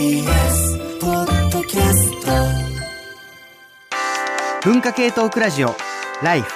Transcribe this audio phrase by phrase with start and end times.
[0.00, 2.30] TBS ポッドキャスト
[4.64, 5.74] 文化系トークラジオ
[6.22, 6.50] ライフ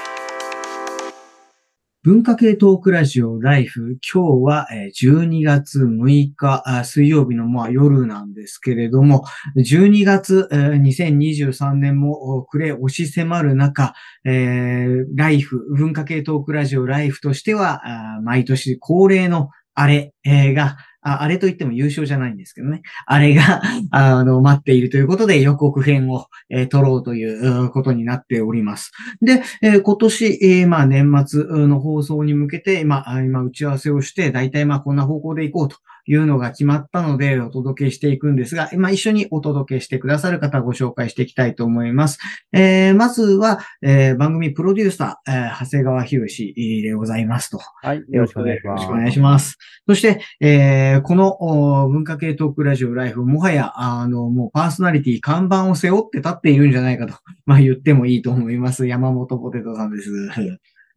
[2.04, 3.99] 文化系トークラジオライフ。
[4.15, 9.25] 今日はえー12月6日、あ水曜日のまあ夜なんですけれども、
[9.56, 17.82] 12月えー2023年もお暮れ押し迫る中、えーライフ、文化系トークラジオライフとしては、
[18.22, 22.82] 毎年恒例のあれえーが、ああれと言っても優勝じゃないんですけどね。
[23.07, 28.93] あれが、あの、待っているということで予告編を、えー撮ろうといううことになっております。
[29.21, 35.77] で、えー今年、えーまあ年末の放送に向けて、まあ今打ち合わせをして、大体まあこんな方向で行こうと
[36.07, 42.19] いうのが決まったので、お届けしていくんですが、今一緒にお届けしてくださる方をご紹介していきたいと思います。
[42.53, 47.59] えーまずは、えー番組プロデューサー、えー長谷川博士でございますと。
[47.83, 48.83] はい、よろしくお願いします。
[48.83, 49.59] よろしくお願いします。
[49.87, 57.15] そして、えーこのお文化系トークラジオライフ、もはや、あの、もうパーソナリティ看板を背負って立っているんじゃないかと、
[57.47, 58.87] まあ言ってもいいと思います。
[58.87, 60.11] 山本ポテトさんです。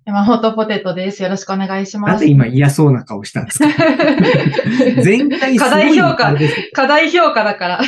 [0.08, 1.22] 山本ポテトです。
[1.22, 2.28] よろしくお願いしますなぜ。
[2.28, 3.68] 今嫌そうな顔したんですか？
[5.04, 6.34] 前回すごい課題評価
[6.72, 7.82] 課題評価だから。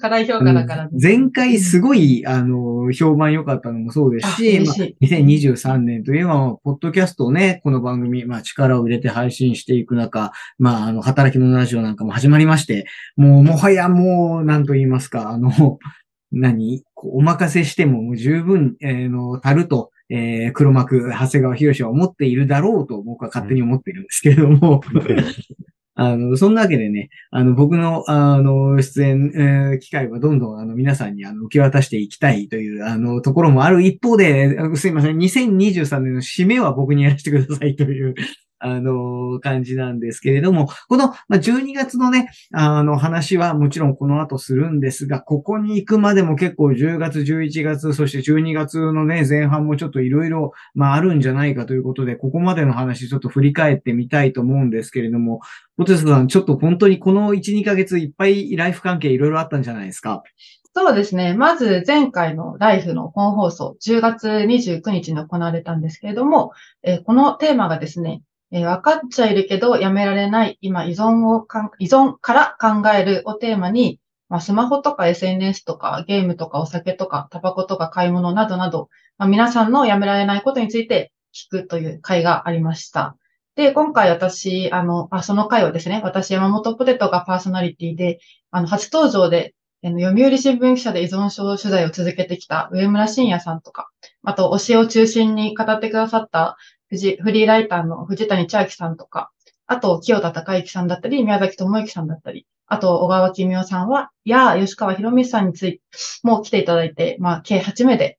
[0.00, 0.88] 課題評価だから。
[0.98, 15.78] 前回すごい、あの、評判良かったのもそうですあし、まあ嬉しい2023年といえば、まあポッドキャストをね、この番組、まあ力を入れて配信していく中、まあ、あの、働き者ラジオなんかも始まりまして、もう、もはやもう、なんと言いますか、あの、
[16.32, 16.82] 何？
[16.96, 24.80] お任せしても十分、えーの、足ると、えー黒幕、長谷川博士は思っているだろうと僕は勝手に思っているんですけれども、
[26.00, 38.14] あの、そんなわけでね、あの、僕の、あの、出演、えー機会はどんどん、あの、皆さんに、あの、受け渡していきたいという、あの、ところもある一方で、すいません、2023年の締めは僕にやらせてくださいという、
[38.60, 55.40] あの、感じなんですけれども、この、ま、12月のね、あの、話はもちろんこの後するんですが、ここに行くまでも結構10月、11月、そして12月のね、前半もちょっといろいろ、まあ、あるんじゃないかということで、ここまでの話ちょっと振り返ってみたいと思うんですけれども、
[55.76, 60.22] ポテトさん、ちょっと本当にこの1、2ヶ月いっぱいライフ関係いろいろあったんじゃないですか？
[60.74, 61.34] そうですね。
[61.34, 66.52] まず前回のライフの本放送、10月29日に行われたんですけれども、
[66.84, 71.46] えーこのテーマがですね、えー分かっちゃいるけどやめられない、今依存を、
[71.78, 83.16] 依存から考えるをテーマに、まあ、スマホとか SNS とかゲームとかお酒とかタバコとか買い物などなど、まあ、皆さんのやめられないことについて聞くという回がありました。
[83.54, 88.20] で、今回私、あの、あ、その回はですね、私山本ポテトがパーソナリティで、
[88.50, 89.54] あの、初登場で
[89.84, 93.88] あの読売新聞記者で依存症取材を続けてきた上村晋也さんとか、
[94.24, 96.56] あと、推しを中心に語ってくださった
[96.88, 99.30] フジフリーライターの藤谷千秋さんとか、
[99.66, 105.80] あと、清田隆之さんだったり、宮崎智之さんだったり、あと、小川君代さんは、やあ吉川博美さんについて
[106.22, 108.18] も来ていただいて、まあ、計8名で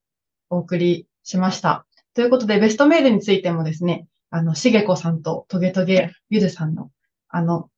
[0.49, 1.87] お送りしました。
[2.13, 6.91] ということで、ベストメールについてもですね、あの、しげこさんとトゲトゲゆずさんの、
[7.29, 7.69] あの、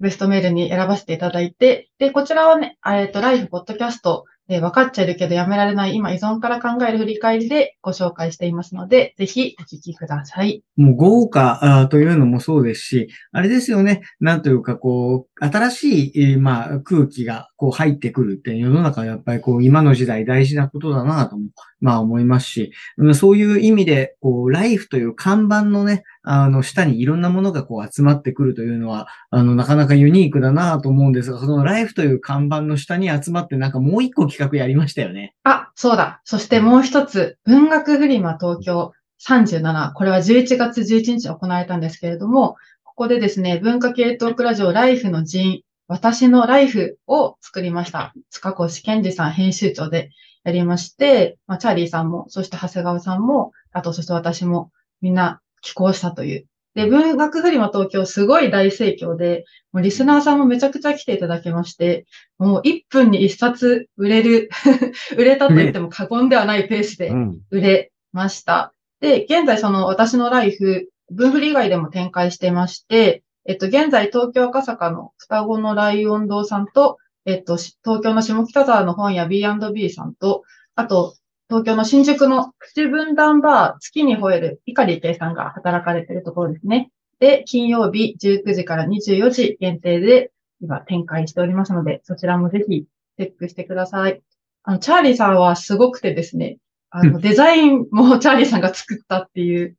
[0.00, 10.62] ベストメールに選ばせていただいて、で、こちらはね、えっと、ライフポッドキャスト、えー分かっちゃいるけどやめられない今依存から考える振り返りでご紹介していますので、ぜひお聞きください。
[10.76, 14.02] もう豪華というのもそうですし、あれですよね。
[14.20, 21.50] なんというか、こう、新しい、えーまあ、空気が、こう、入ってくるって、世の中はやっぱり、こう、今の時代大事なことだなとも、
[21.80, 22.72] まあ、思いますし、
[23.14, 35.34] そういう意味で、こう、ライフという看板のね、あの、下にいろんなものがこう、集まってくるというのは、あの、なかなかユニークだなと思うんですが、そのライフという看板の下に集まって、なんかもう一個企画やりましたよね。
[35.44, 36.20] あ、そうだ。
[36.24, 38.92] そしてもう一つ、文学フリマ東京
[39.26, 39.92] 37。
[39.94, 48.12] これは11月11日行われたんですけれども、ここでですね、文化系トークラジオライフの人、私のライフを作りました。
[48.30, 50.10] 塚越健二さん編集長で
[50.44, 56.46] やりまして、まあ、チャーリーさんも、そして長谷川さんも、あとそして私もみんな寄稿したという。
[56.74, 62.06] で、文学フリマ東京すごい大盛況で、もうリスナーさんもめちゃくちゃ来ていただきまして、
[62.38, 64.48] もう1分に1冊売れる、
[65.16, 67.40] 売れたと言っても過言ではないペースでうん。
[67.50, 68.72] 売れました。
[69.00, 76.98] で、現在その私のライフ、文振り以外でも展開してまして、えっと、現在東京赤坂の双子のライオン堂さんと、
[77.28, 80.44] えっと、し東京の下北沢の本屋 B&B さんと、
[80.74, 81.14] あと、
[81.50, 86.90] 東京の新宿のプチ分断バー月に吠える碇圭さんが働かれているところですね。
[87.20, 90.30] で、金曜日19時から24時限定で
[90.62, 92.86] 今展開しておりますので、そちらもぜひ
[93.18, 94.22] チェックしてください。
[94.62, 96.56] あの、チャーリーさんはすごくてですね、
[96.88, 99.76] あの、デザインもチャーリーさんが作ったっていう、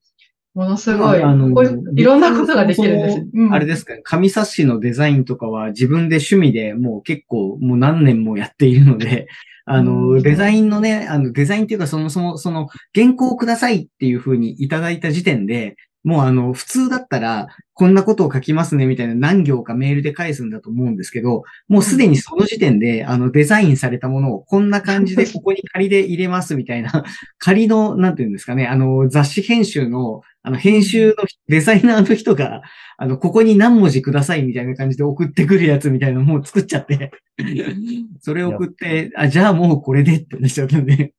[0.59, 1.47] ものすごい、あの
[1.95, 3.25] いろんなことができるんです。
[3.33, 9.27] うんあれですかね、紙冊子のデザインとかは自分で趣味でもう結構もう何年もやっているので、
[9.65, 27.03] あうの、んデザインのね、あの、デザインっていうかそもそも、その、原稿をくださいっていうふうにいただいた時点で、もうあの、普通だったら、こんなことを書きますねみたいな何行かメールで返すんだと思うんですけど、もうすでにその時点で、あの、デザインされたものをこんな感じでここに仮で入れますみたいな、
[27.38, 31.15] 仮の、なんていうんですかね、あの、雑誌編集の、あの、編集の
[31.47, 32.62] デザイナーの人が、
[32.97, 37.12] あの、ここに何文字くださいみたいな感じで送ってくるやつみたいなのもう作っちゃって、
[38.19, 41.13] それを送って、あ、じゃあもうこれでってなっちゃったんで、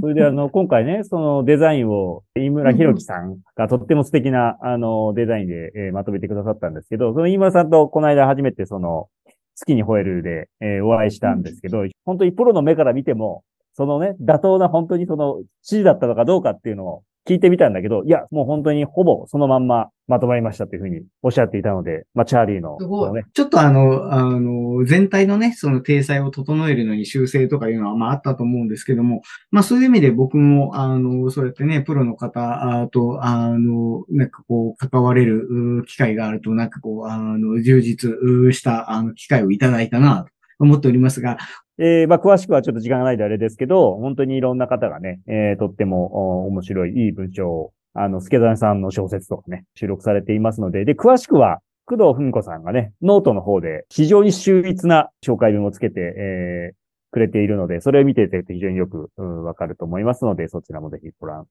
[0.00, 9.08] それであの、今回ね、そのデザインを、飯村博樹さんがとっても素敵な、あの、デザインで、えーまとめてくださったんですけど、その飯村さんとこの間初めてその、
[9.56, 22.76] 月に吠えるで、えーお会いしたんですけど、本当にプロの目から見ても、そのね、妥当な本当にその指示だったのかどうかっていうのを聞いてみたんだけど、いや、もう本当にほぼそのまんままとまりましたというふうにおっしゃっていたので、まあ、チャーリーの、
[23.14, 35.46] ね、ちょっとあの、あの、全体のね、その体裁を整えるのに修正とかいうのは、まああったと思うんですけども、まあそういう意味で僕も、あの、そうやってね、プロの方あと、あの、なんかこう、関われる
[35.80, 41.38] う機会があると、なんかこう、あの、充実うした、あの、機会をいただいたな、と思っておりますが、
[41.78, 56.84] えーまあ、詳しくはちょっと時間がないであれですけど、本当にいろんな方がね、えーとっても面白い、いい文章を、あの、助谷さんの小説とかね、収録されていますので、で、詳しくは、工藤文子さんがね、ノートの方で非常に秀逸な紹介文をつけて、えー
[57.14, 61.46] くれているので、それを見ていただいて非常によくうんわかると思いますので、そちらもぜひご覧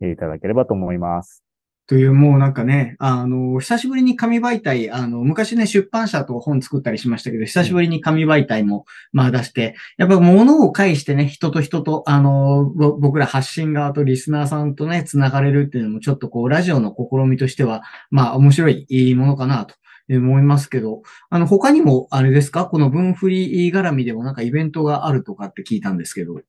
[0.00, 1.42] いただければと思います。
[1.88, 19.74] という、もうなんかね、あの、久しぶりに紙媒体、あの、昔ね、出版社と本作ったりしましたけど、久しぶりに紙媒体も、まあ出して、やっぱ物を介してね、人と人と、あの、僕ら発信側とリスナーさんとね、繋がれるっていうのも、ちょっとこう、ラジオの試みとしては、まあ面白いいいものかなと。
[20.10, 22.64] 思いますけど、あの、他にも、あれですか？
[22.64, 26.40] この分振り絡みでもなんかイベントがあるとかって聞いたんですけど。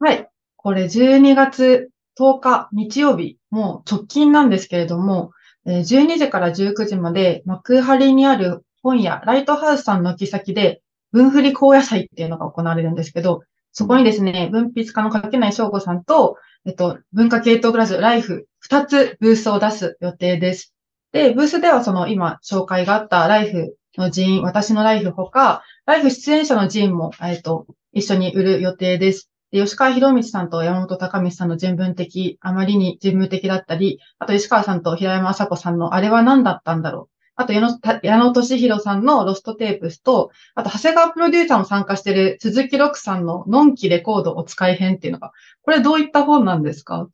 [0.00, 0.28] はい。
[0.56, 5.32] これ12月10日日曜日、もう直近なんですけれども、
[5.66, 10.82] 12時から19時まで幕張にある本屋ライトハウスさんの軒先で
[11.12, 20.74] 分振り高野祭っていうのが行われるんですけど、そこにですね、文筆家の柿内翔吾さんと、えっと、文化系統クラスライフ2つブースを出す予定です。
[21.12, 29.30] で、ブースではその今紹介があったライフの人員、私のライフほか、ライフ出演者の人員も、えっと、一緒に売る予定です。
[29.62, 37.14] 吉川博道さんと山本隆道さんの人文的、あまりに人文的だったり、あと吉川さんと平山麻子さんのあれは何だったんだろう。
[37.36, 47.08] あと矢野矢野俊弘さんのロストテープスと、あと長谷川プロデューサーも参加している鈴木六さんののんきレコードお使い編っていうのが、これどういった本なんですか？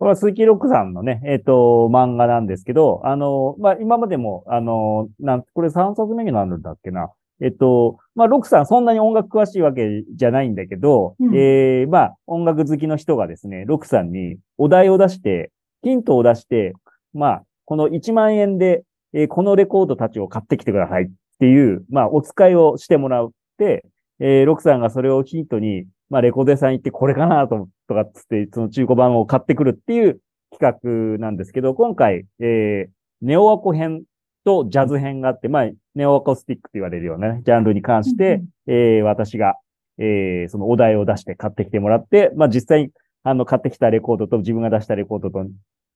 [0.00, 7.12] これは鈴木ロックさんのね、えっ、と、漫画なんですけど、あの、まあ、今までも、あの、なん、これ3冊目になるんだっけな。
[7.44, 11.36] えっと、まあ、ロックさんそんなに音楽詳しいわけじゃないんだけど、うん。
[11.36, 15.52] ええまあ、音楽好きの人がですね、ロックさんにお題を出して、
[15.82, 16.72] ヒントを出して、
[17.12, 23.84] まあ、この1万円で、えーこのレコードたちを買ってきてくださいっていう、まあ、お使いをしてもらって、
[24.20, 30.18] えーロックさんがそれをヒントに、まあ、レコード屋さん行ってこれかなと、とかっつって、その中古版を買ってくるっていう
[30.50, 34.02] 企画なんですけど、今回、えーネオアコ編
[34.44, 39.54] とジャズ編があって、まあ、ネオアコスティックと言われるようなね、ジャンルに関して、えー私が、
[39.98, 42.90] えーそのお題を出して買ってきてもらって、まあ、実際に、
[43.22, 45.46] あの、買ってきたレコードと自分が出したレコードと、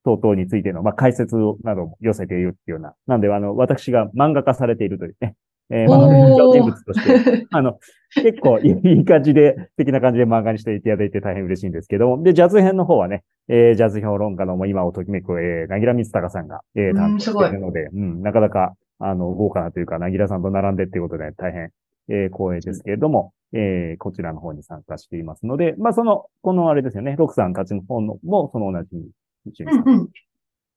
[0.05, 2.95] 等々についての、まあ、解説なども寄せているっていうような。
[3.07, 5.35] なんで、あの、私が漫画化されているというね、
[5.71, 7.79] えー、まあ、おー人物として、 あの、
[8.15, 8.71] 結構い
[9.01, 12.23] い感じで、素敵な感じで漫画にしていただいて大変嬉しいんですけども。
[12.23, 21.71] で、ジャズ編の方はね、えージャズ評論家のもう今をときめく、えー、なぎらみつたかさんが、えー、うん担当しているので、うん、なかなか、あの、豪華なというか、なぎらさんと並んでっていうことで大変、
[22.09, 29.11] えー、光栄ですけれども、えー、こちらの方に参加していますので、まあ、その、このあれですよね、ロクさんたちの方のも、その同じに、
[29.47, 30.09] 一緒にうんうん。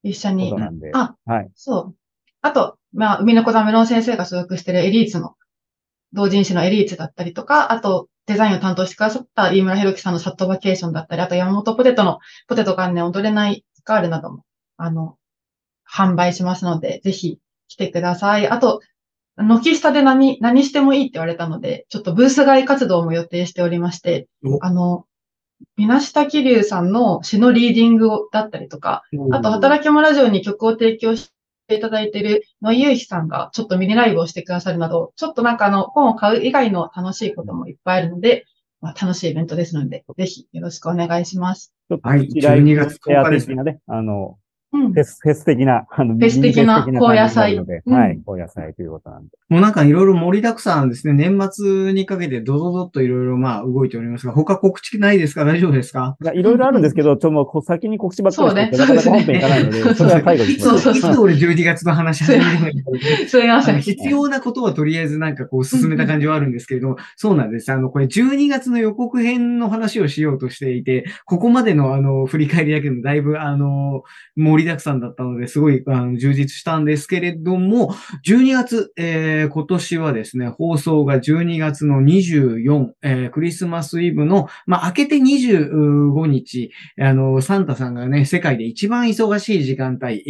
[0.04, 0.62] 一緒にこと。
[0.62, 1.50] なんで、あ、はい。
[1.56, 1.96] そう。
[2.42, 5.36] あと、まあ、海の子ザメロン先生が所属しているエリーツの、
[6.14, 14.44] 同人誌のエリーツだったりとか、あと、デザインを担当してくださった飯村博樹さんのサットバケーションだったり、あと山本ポテトのポテト関連踊れないガールなども、
[14.78, 15.16] あの、
[15.90, 18.48] 販売しますので、ぜひ来てください。
[18.48, 18.82] あと、
[19.38, 25.06] 軒下で何、何してもいいって言われたので、ちょっとブース外活動も予定しておりましてお、あの、
[25.78, 31.32] みなしたきりゅうさんの詩のリーディングをだったりとか、あと、働き者ラジオに曲を提供し
[31.72, 38.46] ていただいている野井ゆうひさんがちょっとミニライブをしてくださるなど、ちょっとなんかあの、本を買う以外の楽しいこともいっぱいあるので、
[38.82, 41.74] まあ、楽しいイベントですので、ぜひよろしくお願いします。
[42.02, 44.41] はいプチライブ12月10日ですね、あの、うん
[44.72, 47.58] フェス、フェス的な、あの、フェス的な高野菜。
[47.58, 47.64] は
[48.08, 49.30] い、高野菜ということなんで。
[49.50, 51.14] もうなんかいろいろ盛りだくさんですね。
[51.14, 55.44] 年末にかけてドドドッといろいろまあ動いておりますが、他告知ないですか？
[55.44, 56.16] 大丈夫ですか？
[56.24, 60.06] いやいろいろあるんですけど、ちょっともうこう先に告知ばっかりして本編いかないので、そうですね。
[60.06, 62.84] それは最後にしましょそうそういつ俺12月の話始めるのに。
[63.28, 63.82] すみません。
[63.82, 67.70] 必要なことはとりあえずなんかこう進めた感じはあるんですけれども、そうなんです。
[67.74, 74.04] あの、これ12月の予告編の話をしようとしていて、ここまでのあの、振り返りだけでもだいぶあの、
[74.38, 77.94] 盛りだくさんだったので、すごいあの充実したんですけれども、
[78.26, 90.24] 12月、えー今年はですね、放送が12月の24、えークリスマスイブの、まあ、明けて25日、あの、サンタさんがね、世界で一番忙しい時間帯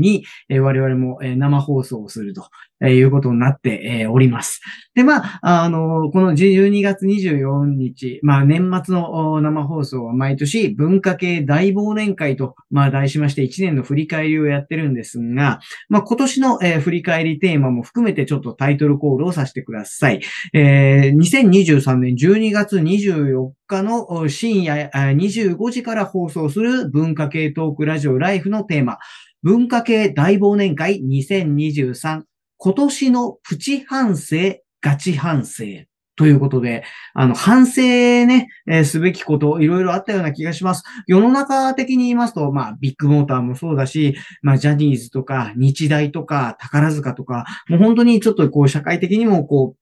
[0.00, 2.48] に、えー我々もえー生放送をすると
[2.84, 4.60] えーいうことになってえーおります。
[4.94, 20.20] で、まあ、あの、この12月24日、まあ、年末の生放送は毎年文化系大忘年会と、まあ、題しまして1年の振り返りをやってるんですが、まあ、今年の、えー振り返りテーマも含めてちょっとタイトルコールをさせてください。
[20.52, 28.98] えー2023年12月24日の深夜25時から放送する文化系トークラジオライフのテーマ、
[29.42, 32.22] 文化系大忘年会2023
[32.64, 34.36] 今年のプチ反省、
[34.80, 35.64] ガチ反省。
[36.16, 40.82] ということで、あの、反省ね、えーすべきこと、いろいろあったような気がします。
[41.06, 49.74] 世の中的に言いますと、まあ、ビッグモーターもそうだし、まあ、ジャニーズとか、日大とか、宝塚とか、もう本当にちょっとこう、社会的にもこ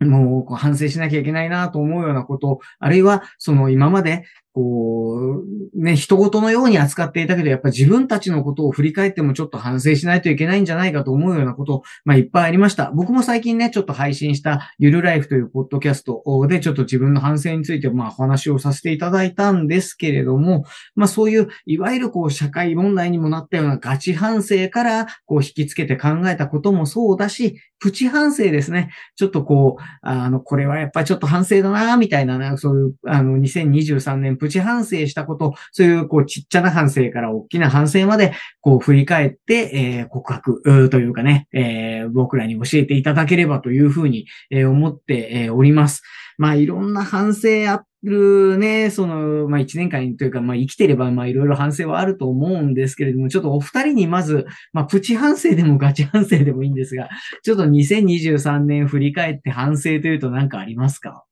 [0.00, 5.42] う、もうこう反省しなきゃいけないなと思うようなこと、あるいは、その今まで、こ
[5.74, 12.90] う、ね、人事のように扱っていたけど、やっぱ自分たちのことを振り返ってもちょっと反省しないといけないんじゃないかと思うようなこと、まあいっぱいありました。
[12.90, 20.64] 僕も最近ね、ちょっと配信したゆるライフというポッドキャストでちょっと自分の反省についてまあお話をさせていただいたんですけれども、
[20.96, 28.90] まあそういう、いわゆるこう社会問題にもなったようなガチ反省からこう引きつけて考えたこともそうだし、プチ反省ですね。
[29.16, 46.02] ちょっとこう、あの、これはやっぱちょっと反省だな、みたいなね、そういう、あの、2023年プチ反省したこと、そういう、こう、ちっちゃな反省から大きな反省まで、こう、振り返って、えー告白というかね、えー僕らに教えていただければというふうに、え思って、おります。
[46.38, 57.08] まあ、いろんな反省あるね、その、まあ、一年間というか、まあ、生きてれば、まあ、いろいろ反省はあると思うんですけれども、ちょっとお二人にまず、まあ、プチ反省でもガチ反省でもいいんですが、
[57.42, 61.24] ちょっと2023年振り返って反省というと何かありますか？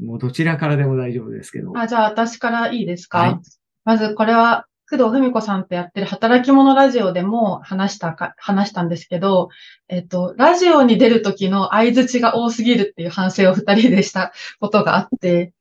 [0.00, 1.72] もうどちらからでも大丈夫ですけど。
[1.76, 3.40] あ、じゃあ私からいいですか、はい。
[3.84, 9.48] まずこれは、工藤文子さんとやってる働き者ラジオでも話したか、話したんですけど、
[9.88, 15.54] えっと、ラジオに出る時の相槌が多すぎるっていう反省を二人でした ことがあって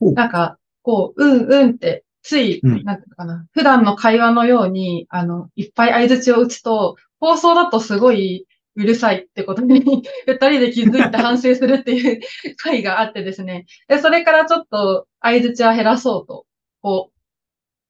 [0.00, 2.84] なんか、こう、うんうんって、つい、うん。
[2.84, 8.46] なんていうのかな、普段の会話のように、あの、いっぱい相槌を打つと、放送だとすごい
[8.80, 9.80] うるさいってことに
[10.26, 12.20] 二人で気づいて反省するっていう
[12.56, 13.66] 回があってですね。
[13.88, 16.46] で、それからちょっと相槌は減らそうと、
[16.80, 17.10] こ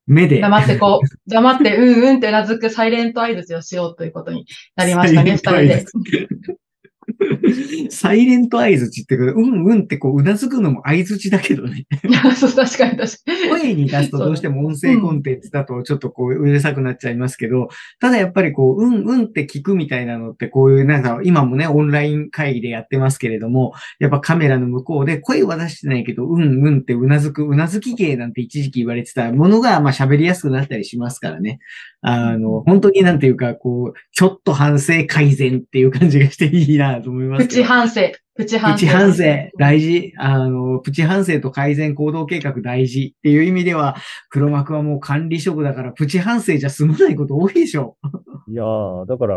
[0.09, 0.41] う、目で。
[0.41, 5.85] 黙ってこう、 黙ってうんうんってうなずくサイレント相槌をしようということになりましたね、二人で。
[7.91, 11.87] サイレント相槌ってうんうんってこう、うなずくのも相槌だけどね。
[12.37, 13.61] そう、確かに確かに。
[13.61, 17.69] 声に出すとどうしても音声コンテンツだとちょっとこう、うるさくなっちゃいますけど、
[18.01, 31.59] ただやっぱりこう、うんうんって聞くみたいなのって、こういうなんか、今もね、オンライン会議でやってますけれども、やっぱカメラの向こうで声は出してないけど、うんうんってうなずく、うなずき芸なんて一時期言われてたものが、まあ喋りやすくなったりしますからね。
[32.03, 37.53] あの、本当になんていうか、こう、ちょっと反省改善っていう感じがしていいなと思いますプ。
[37.53, 38.01] チ反省。
[38.37, 38.75] プチ反省。
[38.75, 39.25] プチ反省、
[39.59, 40.13] 大事。
[40.17, 43.97] あの、プチ反省と改善行動計画大事っていう意味では、
[44.31, 47.97] 黒幕はもう管理職だから、プチ反省じゃ済まないこと多いでしょ。
[48.49, 49.37] いやー、だから、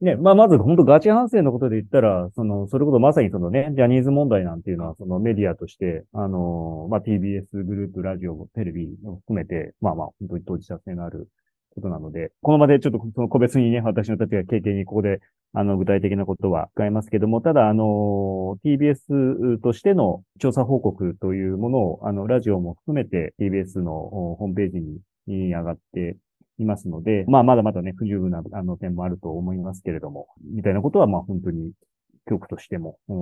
[0.00, 11.28] ね、まあ、まず本当ガチ反省のことで言ったら、その、それこそまさにそのね、ジャニーズ問題なんていうのは、そのメディアとして、あのーまあ、TBS グループ、ラジオ、テレビを含めて、まあまあ、本当に当事者性のある
[11.74, 15.20] ことなので、この場でちょっとその個別にね、私の立場経験にここで、
[15.52, 26.16] あの、具体的なことは伺いますけども、ただ、あの TBS としての調査報告というものを、あの、ラジオも含めて TBS のホームページにに上がって
[26.58, 31.72] いますので、まあ、まだまだね、不十分なあの点もあると思いますけれども、みたいなことは、まあ、本当に、
[32.30, 33.12] 局としても、あ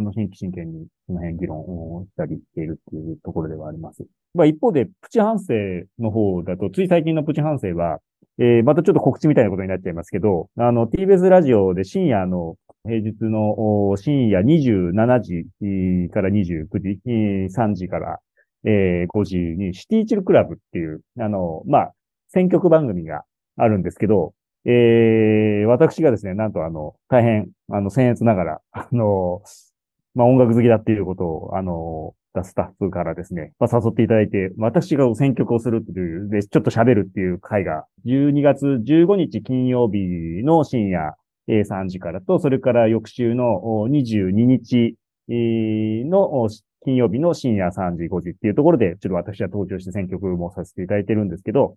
[0.00, 4.04] の、新規真剣にその辺議論をしたりしているっていうところではあります。
[4.34, 5.54] まあ、一方で、プチ反省
[5.98, 8.00] の方だと、つい最近のプチ反省は、
[8.38, 18.18] えー、またちょっと告知みたいなことになっちゃいますけど、あの、TBS ラジオで深夜の、平日の深夜27時から29時、3時から、
[18.64, 21.92] えー5時にシティチルクラブっていう、あの、まあ、
[22.28, 23.22] 選曲番組が
[23.56, 24.34] あるんですけど、
[24.66, 29.42] えー、私がですね、なんとあの、大変、あの、僭越ながら、あの、
[30.14, 41.14] まあ、音楽好きだっていうことを、あの、スタッフからですね、まあ、誘っていただいて、私が選曲をするっていう、で、ちょっと喋るっていう回が、12月15日金曜日の深夜、
[41.48, 44.96] 3時からと、それから翌週の22日、
[45.28, 46.48] の
[46.84, 51.76] 金曜日の深夜3時、5時っていうところで、ちょっと私は登場して選曲もさせていただいてるんですけど、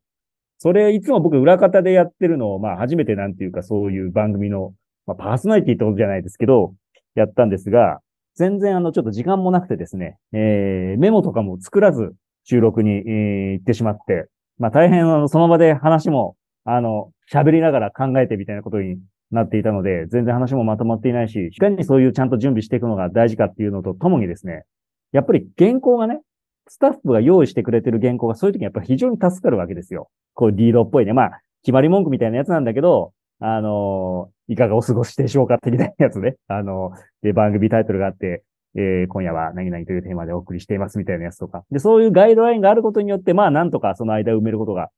[0.59, 4.73] それ、いつも僕裏方でやってるのを、まあ初めてなんていうかそういう番組の、
[5.09, 6.73] まあパーソナリティってことじゃないですけど、
[7.15, 7.99] やったんですが、
[8.35, 12.13] 全然あのちょっと時間もなくてですね、えー、メモとかも作らず
[12.43, 14.27] 収録に、えー、行ってしまって、
[14.59, 18.99] まあ大変あのその場で話も、あの、喋りながら考えてみたいなことに
[19.31, 24.63] なっていたので、全然話もまとまっていないし、いかにそういうちゃんと準備していくのが大事かっていうのとともにですね、
[25.11, 26.21] やっぱり原稿がね、
[26.67, 30.09] スタッフが用意してくれてる原稿がそういう時にやっぱり非常に助かるわけですよ。
[30.35, 31.13] こうリードっぽいね。
[31.13, 36.35] まあ、決まり文句みたいなやつなんだけど、あの、いかがお過ごしでしょうか的なやつね。
[36.49, 38.43] あのー、で、番組タイトルがあって、
[38.75, 41.63] えー、今夜は何々というテーマでお送りしていますみたいなやつとか。
[41.71, 44.89] で、そういうガイドラインがあることによって、まあ、なんとかその間埋めることが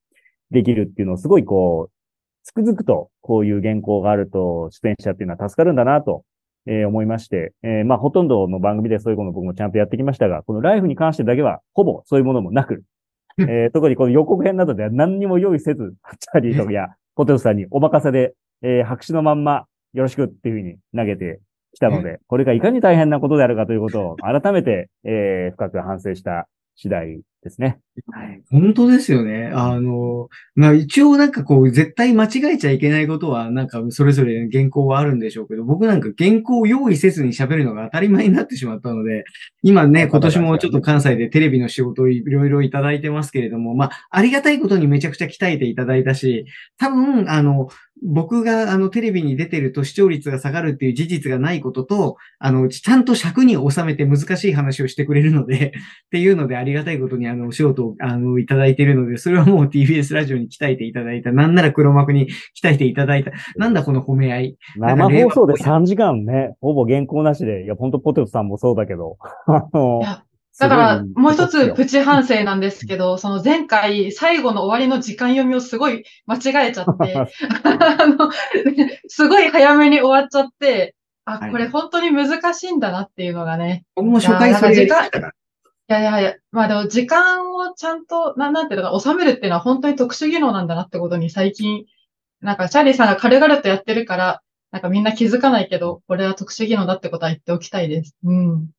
[0.49, 1.91] できるっていうのをすごいこう、
[2.43, 6.23] つくづくとこういう原稿があると出演者っていうのは助かるんだなと
[6.67, 12.83] えー、思いまして、えー、まあ、ほとんどの番組でそういうこと僕もちゃんとやってきましたが、このライフに関してだけは、ほぼそういうものもなく、
[13.39, 21.39] えー、特にこの予告編などでは何にも用意せず、チャーリーとかや、ポテトさんにお任せで、えー、白紙のまんま、よろしくっていうふうに投げて
[21.73, 27.79] きたので、これがいかに大変なことであるかということを改めて、えー、深く反省した次第ですね。
[28.11, 28.41] はい。
[28.51, 29.51] 本当ですよね。
[29.53, 39.25] あの、まあ一応なんかこう、絶対間違えちゃいけないことは、なんかそれぞれ原稿はあるんでしょうけど、僕なんか原稿を用意せずに喋るのが当たり前になってしまったので、
[39.63, 46.45] 今ね、今年もちょっと関西でテレビの仕事をいろいろいただいてますけれども、まあ、ありがたいことにめちゃくちゃ鍛えていただいたし、
[46.77, 47.69] 多分、あの、
[48.03, 55.73] 僕があのテレビに出てると視聴率が下がるっていう事実がないことと、あの、ちゃんと尺に収めて難しい話をしてくれるので、
[56.07, 61.31] っていうのでありがたいことにあの、お仕事をあの、いただいているので、それはもう TBS ラジオに鍛えていただいた。
[61.31, 62.27] なんなら黒幕に
[62.61, 63.31] 鍛えていただいた。
[63.55, 64.57] なんだこの褒め合い。
[64.77, 69.17] 生放送で3時間ね、ほぼ原稿なしで、いや、ほんとポテトさんもそうだけど。
[69.45, 70.01] あの、
[70.59, 77.15] だから、もう一つプチ反省なんですけど、その前回最後の終わりの時間読みをすごい間違えちゃって、
[77.63, 78.29] あの、
[79.07, 83.85] すごい早めに終わっちゃって、あ、これ本当に難しいんだなっていうのがね。
[83.95, 91.85] 僕も初回それ時間、いやいやいや、まあでも時間をちゃんと、ななんていうのか、収めるっていうのは本当に特殊技能なんだなってことに最近、
[92.41, 98.15] なんかチャーリーさんが軽々とやってるから、なんかみんな気づかないけど、これは特殊技能だってことは言っておきたいです。
[98.23, 98.69] うん。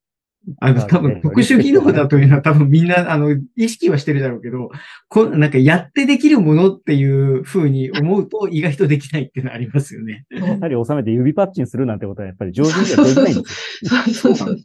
[0.61, 4.70] あの、多分特殊技能だというのは 多分みんな、あの、意識はしてるだろうけど、
[5.09, 10.24] こなんかやってできるものっていうふうに思うと 意外とできないっていうのはありますよね。
[10.31, 13.94] やはり収めて指パッチンするなんてことはやっぱり上手にはできないんですよ。
[14.14, 14.57] そうそうそう。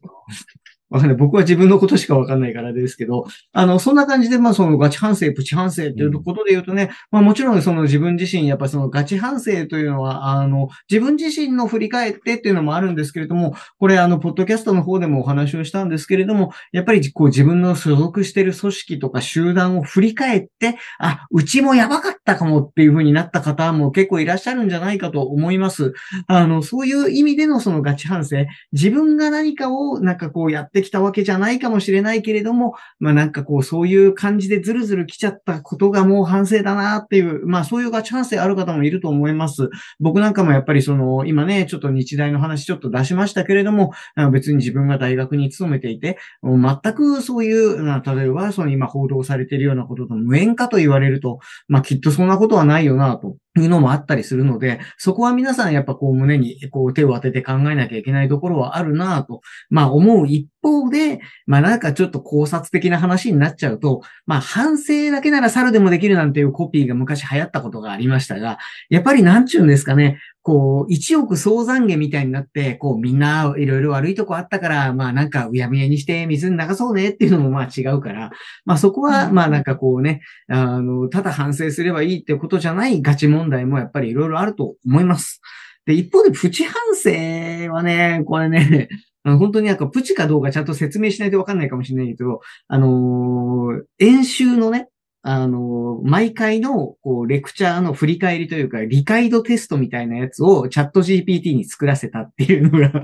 [0.89, 1.17] わかんない。
[1.17, 25.93] 僕は自分のことしかわかんないからですけど、あの、そんな感じで、まあ、そのガチ反省、プチ反省っていうことで言うとね、うん、まあ、もちろんその自分自身、やっぱそのガチ反省というのは、あの、自分自身の振り返ってっていうのもあるんですけれども、これあの、ポッドキャストの方でもお話をしたんですけれども、やっぱりこう自分の所属してる組織とか集団を振り返って、あ、うちもやばかったかもっていうふうになった方も結構いらっしゃるんじゃないかと思います。
[26.27, 39.69] あの、そういう意味でのそのガチ反省、自分が何かをなんかこうやってきたわけじゃないかもしれないけれども、まあなんかこうそういう感じでずるずる来ちゃったことがもう反省だなっていう、まあそういうガチ反省ある方もいると思います。
[39.99, 43.91] 僕なんかもやっぱりその、今ね、ちょっと日大の話ちょっと出しましたけれども、
[44.31, 53.35] 別に自分が大学に勤めていて、全くそういう、例えばその今報道されているようなことと無縁かと言われると、まあきっとそんなことはないよなと。
[53.61, 68.57] いうのもあったりするので、そこは皆さんやっぱこう胸にこう手を当てて考えなきゃいけないところはあるなと、まあ思う一方で、まあなんかちょっと考察的な話になっちゃうと、まあ反省だけなら猿でもできるなんていうコピーが昔流行ったことがありましたが、
[68.89, 78.31] やっぱりなんちゅうんですかね、こう、一億総懺悔みたいになって、こう、みんないろいろ悪いとこあったから、まあなんかうやむやにして水に流そうねっていうのもまあ違うから、
[78.63, 85.41] まあそこは、まあなんかこうね、あの、ただ反省すればいいってことじゃないガチ問題題もやっぱりいろいろあると思います。
[85.85, 88.89] で、一方でプチ反省はね、これね、
[89.23, 94.87] 本当になんかプチかどうかちゃんと説明しないとわかんないかもしれないけど、あのー、演習のね、
[95.29, 103.03] あの、毎回の、こう、レクチャーの振り返りというか、理解度テストみたいなやつをチャット GPT に作らせたっていうのが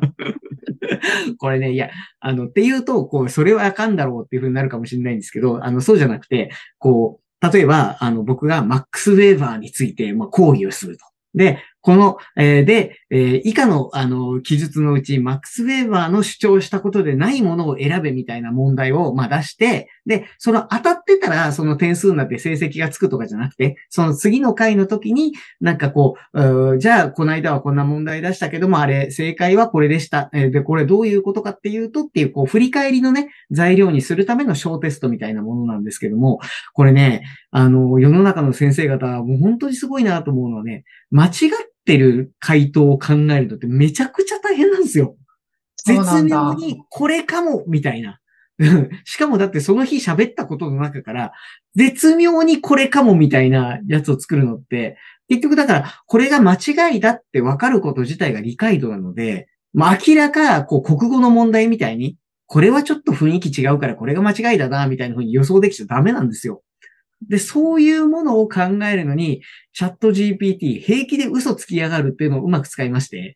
[1.38, 1.89] これね、いや、
[2.21, 11.06] あの、っていうと、こう、それはあかんだろうっていうふうになるかもしれないんですけど、あの、そうじゃなくて、こう、例えば、あの、僕がマックス・ウェーバーについて、まあ、講義をすると。
[11.36, 30.30] で、この、えーで、えー以下の、あの、記述のうち、マックス・ウェーバーの主張したことでないものを選べみたいな問題を、まあ、出して、で、その当たってたら、その点数になって成績がつくとかじゃなくて、その次の回の時に、なんかこう、うじゃあ、この間はこんな問題出したけども、あれ、正解はこれでした。
[30.34, 36.39] えーで、これどういうことかっていうとっていう、こう、振り返りのね、材料にするための小テストみたいなものなんですけども、
[36.74, 45.17] これね、あの、世の中の先生方、もう本当にすごいなと思うのはね、間違ってる回答を考えるのってめちゃくちゃ大変なんですよ。
[45.86, 48.19] 絶妙にこれかも、みたいな。
[48.60, 51.34] う んしかもだってその日喋ったことの中から、
[51.76, 66.62] 絶妙にこれかもみたいなやつを作るのって、結局だから、これが間違いだって分かること自体が理解度なので、まあ明らか、こう国語の問題みたいに、これはちょっと雰囲気違うからこれが間違いだな、みたいな風に予想できちゃダメなんですよ。
[67.29, 69.41] で、そういうものを考えるのに、
[69.73, 73.36] チャット GPT 平気で嘘つきやがるっていうのをうまく使いまして、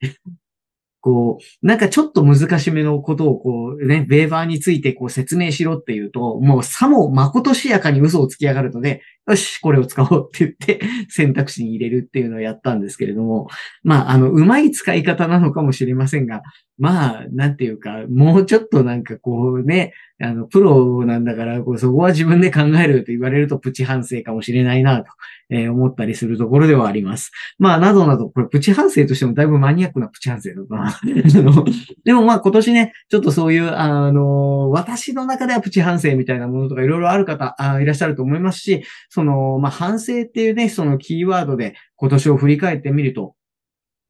[1.01, 13.47] こう、なんかちょっと難しめのことをこうね、ベーバーについてこう説明しろっていうと、もうさも誠しやかに嘘をつきやがるので、よし、これを使おうって言って 選択肢に入れるっていうのをやったんですけれども、
[13.83, 16.43] まあ、あの、うまい使い方なのかもしれませんが、
[16.77, 25.11] まあ、なんていうか、もうちょっとなんかこうね、あの、プロなんだから、こうそこは自分で考えると言われるとプチ反省かもしれないなと、
[25.49, 27.31] えー思ったりするところではあります。
[27.59, 30.99] まあ、などなど、これプチ反省としてもだいぶマニアックなプチ反省だな。
[32.03, 38.83] でもまあ今年ね、ちょっとそういう、あの、私の中ではプチ反省みたいなものとかいろいろある方あいらっしゃると思いますし、
[39.17, 43.33] その、まあ反省っていうね、そのキーワードで今年を振り返ってみると、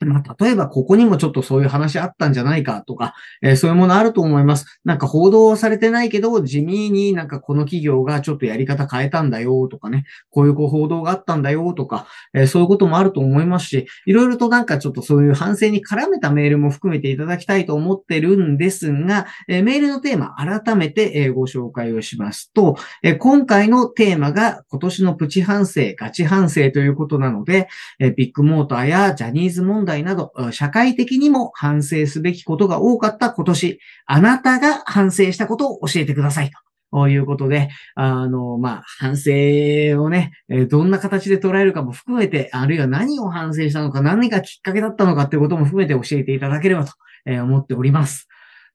[0.05, 4.79] まあ、例えばここにもちょっとそういう話あったんじゃないかとか、えーそういうものあると思います。
[4.85, 27.67] なんか報道されてないけど、地味になんかこの企業がちょっとやり方変えたんだよとかね、こういう報道があったんだよとか、えーそういうこともあると思いますし、いろいろとなんかちょっとそういう反省に絡めたメールも含めていただきたいと思ってるんですが、えーメールのテーマ改めて、ご紹介をしますと、え今回のテーマが今年のプチ反省、ガチ反省ということなので、
[27.99, 36.57] えビッグモーターやジャニーズ問題など、うん社会的にも反省すべきことが多かった今年、あなたが反省したことを教えてくださいと。
[36.91, 39.31] ということで、あの、まあ、反省
[40.01, 46.93] をね、えーどんな形で捉えるかも含めて、あるいは何を反省したのか、何がきっかけだったのかっていうことも含めて教えていただければと、
[47.25, 48.27] えー思っております。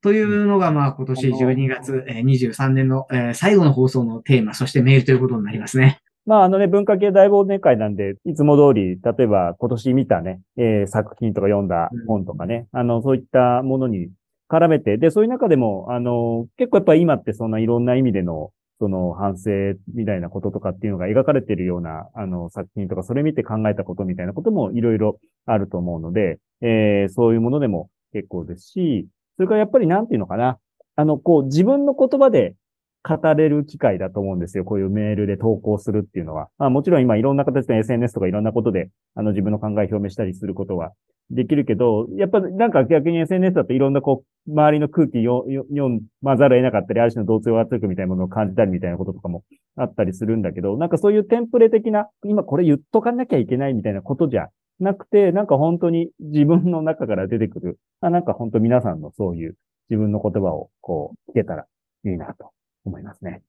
[0.03, 6.02] というのが、まあ、今年12月えー23年の、えー最後の放送のテーマ、そしてメールということになりますね。
[6.25, 14.09] まあ、あのね、文化系大忘年会なんで、いつも通り、例えば今年見たね、えー作品とか読んだ本とかね、あの、そういったものに
[14.49, 19.51] 絡めて、で、そういう中でも、あの、結構やっぱり今ってそんないろんな意味での、その反省
[19.95, 30.59] みたいなこととかっていうのが描かれているような、あの、作品とか、それ見て考えたことみたいなこともいろいろあると思うので、えーそういうものでも結構ですし、それからやっぱりなんていうのかな、
[30.95, 32.55] あの、こう、自分の言葉で
[33.03, 34.65] 語れる機会だと思うんですよ。
[34.65, 36.49] こういうメールで投稿するっていうのは。
[36.59, 40.93] まあもちろん今いろんな形で SNS とかいろんなことで、あの自分の考え表明したりすることは
[41.31, 49.43] できるけど、やっぱなんか逆に SNS だといろんなこう、周りの空気よよ読まざるを得なかったり、ある種の同調圧力みたいなものを感じたりみたいなこととかも
[49.77, 59.57] あったりするんだけど、なんかそういうテンプレ的な、今これ言っとかなきゃいけないみたいなことじゃなくて、なんか本当に自分の中から出てくる、あなんか本当皆さんのそういう
[59.91, 61.67] 自分の言葉をこう聞けたら
[62.05, 62.51] いいなと
[62.85, 63.43] 思いますね。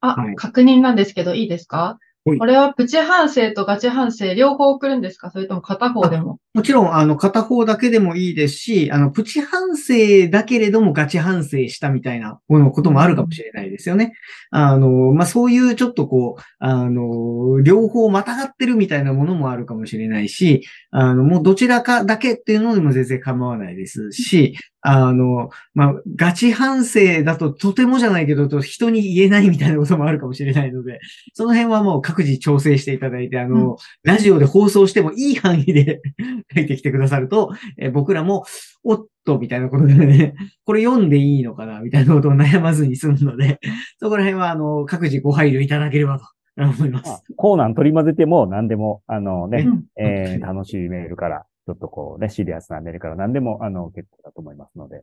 [0.00, 1.98] あはい、確認なんですけど、いいですか？
[2.26, 2.38] はい。
[2.38, 5.30] これはプチ反省とガチ反省両方送るんですか？
[5.30, 6.38] それとも片方でも？
[6.54, 14.14] もちろん、あの、片方だけでもいいですし、あの、プチ反省だけれどもガチ反省したみたいなこともあるかもしれないですよね。
[14.50, 24.54] あの、まあ、そういうちょっとこう、あの、両方またがってるみたいなものもあるかもしれないし、あの、もうどちらかだけっていうのでも全然構わないですし、
[24.86, 31.00] あの、まあ、ガチ反省だととてもじゃないけど、と人に言えないみたいなこともあるかもしれないので、
[31.32, 36.02] その辺はもう各自調整していただいて、あの、うんラジオで放送してもいい範囲で
[36.54, 38.44] 書いてきてくださると、えー僕らも、
[38.82, 40.34] おっと、みたいなことでね、
[40.66, 43.58] これ読んでいいのかな、みたいなことを悩まずに済むので、
[43.98, 46.26] そこら辺は、あの、各自ご配慮いただければと
[46.62, 47.22] 思いままあす。
[47.36, 55.02] コーナー取り混ぜても何でも、あのね、うんえー楽しいメールから、ちょっとこうね、シリアスなメールから何でも、あの、結構だと思いますので。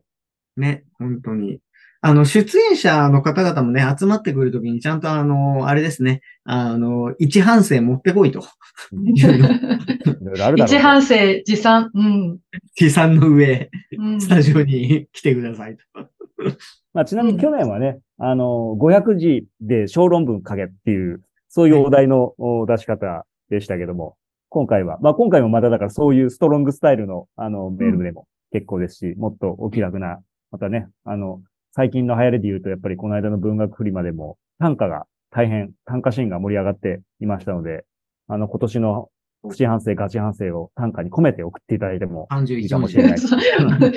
[0.56, 1.58] ね、本当に。
[2.02, 8.44] あの、出演者の方々もね、集まってくるときに、ちゃんとあの、あれですね、あの、一反省持ってこいと。
[8.92, 11.90] いろいろあるだろうけど一反省持参。
[11.94, 12.38] うん。
[12.74, 16.08] 計算の上、うんスタジオに来てくださいと。
[16.92, 21.22] まあ、ちなみに去年はね、あの、500字で小論文書けっていう
[21.54, 24.16] そういうお題のお出し方でしたけども、
[24.52, 30.18] 今回は、まあ今回もまただからそういうストロングスタイルのあのメールでも結構ですし、もっとお気楽な、
[30.50, 31.40] またね、あの、
[31.74, 37.86] 最近の流行りで言うとやっぱりこの間の文学フリマでも短歌が大変、短歌シーンが盛り上がっていましたので、
[38.28, 39.08] あの今年の
[39.48, 43.18] プチ反省、ガチ反省を短歌に込めて送っていただいてもいい31文字かもしれない。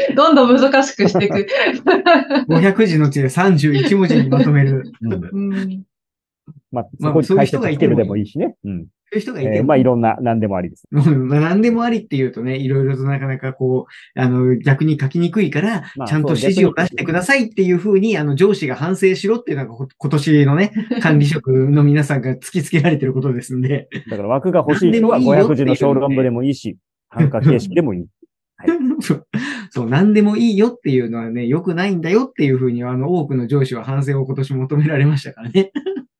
[0.16, 1.48] どんどん難しくしていく。
[2.48, 4.90] 500字のうちで31文字にまとめる。
[5.02, 5.84] うんうん
[6.76, 8.56] まあ、まあそこにそういう解がいてもいいでもいいしね。
[8.66, 8.86] うん。
[9.12, 10.88] そういう人がいてもえーまあいろんな、何でもありです。
[10.92, 26.78] う んまあ何でもありっていうとね、いろいろとなかなかこう、あの、逆に書きにくいから、まあちゃんと指示を出してくださいっていうふうに、あの、上司が反省しろっていうのがこ今年のね、 管理職の皆さんが突きつけられてることですんで、だから枠が欲しい人は何でもいいよ500字の小論文でもいいし、
[27.10, 28.06] 短歌形式でもいい。
[29.02, 29.28] そう、
[29.70, 35.72] そう、何でもいいよっていうのはね、良くないんだよっていうふうに、あの、多くの上司は反省を今年求められましたからね。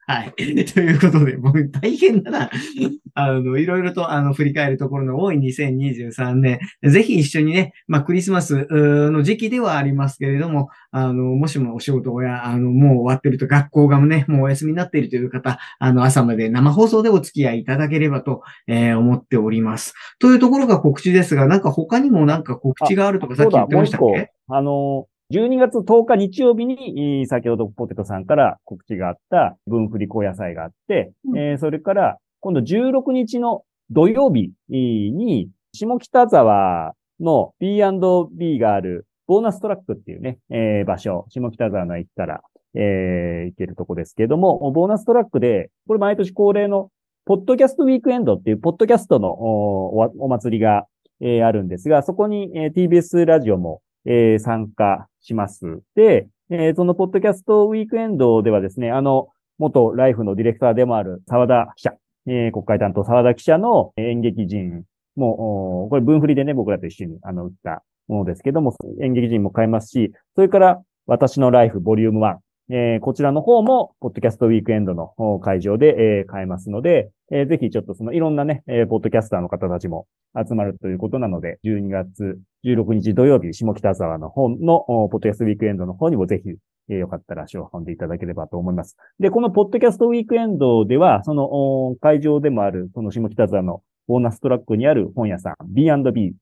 [0.08, 0.34] はい。
[0.66, 2.50] ということで、もう大変だな。
[3.16, 6.60] あの、いろいろと、あの、振り返るところの多い2023年。
[6.84, 19.94] ぜひ一緒にね、まあ、クリスマスの時期ではありますけれども、あの、もしもお仕事や、あの、もう終わってると、学校がね、もうお休みになっているという方、あの、朝まで生放送でお付き合いいただければと、えー思っております。
[20.20, 24.32] というところが告知ですが、なんか他にもなんか告知があるとかさっき言ってましたっけ？
[24.50, 31.38] あの、12月10日日曜日に、えー先ほどポテトさんから告知があった分振り高野菜があって、うん。
[31.38, 42.42] えーそれから、今度16日の土曜日えーに、下北沢の B&B があるボーナストラックっていうね、えー場所、下北沢の駅から、
[42.76, 46.92] えー行けるとこですけども、ボーナストラックで、これ毎年恒例の、
[47.26, 50.86] ポッドキャストウィークエンドっていう、ポッドキャストのお祭りが、
[51.20, 55.82] えーあるんですが、そこに、えー TBS ラジオも、えー参加します。
[55.96, 61.94] で、えーそのポッドキャストウィークエンドではですね、あの、元ライフのディレクターでもある沢田記者、
[62.28, 64.84] えー国会担当沢田記者の演劇人
[65.16, 72.38] も、これ文振りでね、僕らと一緒に、あの、打ったものですけども、演劇人も変えますし、それから、私のライフボリューム1、
[72.72, 86.50] えーこちらの方も、ポッドキャストウィークエンドの会場で、えー買えますので、えーぜひちょっとそのいろんなね、えーポッドキャスターの方たちも集まるということなので、12月16日土曜日、下北沢の方の、ポッドキャストウィークエンドの方にもぜひ、
[86.90, 88.96] えーよかったら足を運んでいただければと思います。
[89.20, 96.34] で、このポッドキャストウィークエンドでは、その会場でもある、その下北沢のボーナストラックにある本屋さん、B&B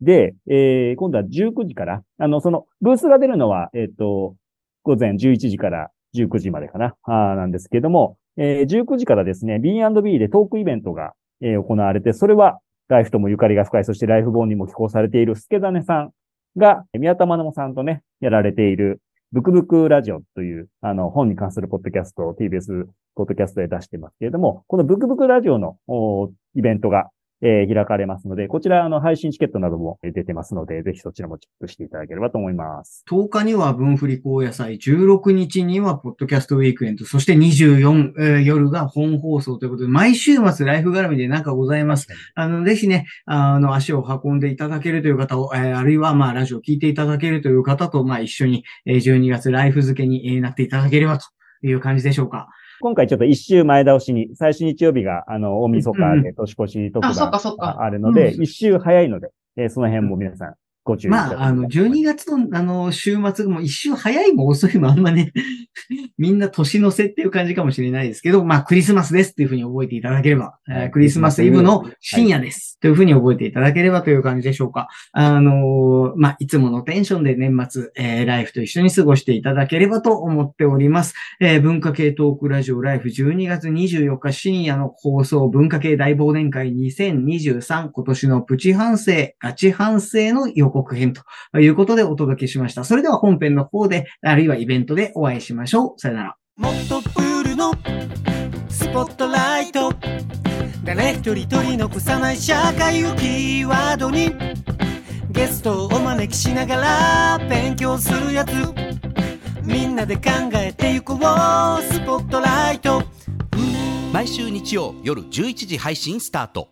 [0.00, 4.34] で、えー今度は19時から、あの、その、ブースが出るのは、えっ、と、
[4.88, 16.10] 午前11時から19時までかな、あなんですけども、えー19時からですね、B&B でトークイベントが、えー行われて、それは、ライフともゆかりが深い、そしてライフ本にも寄稿されている助種さん
[16.56, 25.76] が、宮田真奈さんとね、やられている、ブクブクラジオという、あの、本に関するポッドキャストを TBS ポッドキャストで出してますけれども、このブクブクラジオの
[26.54, 27.10] イベントが、
[27.42, 33.04] えー開かれますので、こちら、あの、配信チケットなどもえー出てますので、ぜひそちらもチェックしていただければと思います。
[33.08, 42.08] 10日には分振り高野菜、16日にはポッドキャストウィークエンド、そして24、えー夜が本放送ということで、毎週末ライフ絡みでなんかございます。
[42.34, 51.26] あの、ぜひね、あの、足を運んでいただけるという方を、えーあるいは、まあ、ラジオを聞いていただけるという方と、まあ、一緒に、えー12月ライフ付けにえーなっていただければと
[51.62, 52.48] いう感じでしょうか。
[52.80, 57.12] 今回ちょっと一週前倒しに、最初日曜日が、あの、大晦日で年越し特番
[57.60, 58.42] ああるので、うん。
[58.44, 60.54] 一週早いので、えーその辺も皆さん
[60.88, 65.32] ご注意まあ、あの、12月の、あの、週末も一周早いも遅いもあんまね、
[66.16, 74.88] みんな年の瀬っていう感じかもしれないですけど、まあ、クリスマスですっていうふうに覚えていただければ、えーはいクリスマスイブの深夜です、というふうに覚えていただければという感じでしょうか。
[75.12, 81.14] あのーまあ、いつものテンションで年末、えーライフと一緒に過ごしていただければと思っております。
[81.40, 92.84] えー文化系トークラジオライフ12月24日深夜の放送文化系大忘年会2023今年のプチ反省、ガチ反省の予告編とということでお届けしました。
[92.84, 96.00] それでは本編の方で、あるいはイベントでお会いしましょう。
[96.00, 96.36] さよなら。
[96.56, 97.72] もっとプールの
[98.68, 99.92] スポットライト
[100.82, 104.34] 誰一人取り残さない社会をキーワードに
[105.30, 108.52] ゲストをお招きしながら勉強するやつ
[109.62, 113.02] みんなで考えてゆこうスポットライト
[114.12, 116.70] 毎週日曜夜11時配信スタート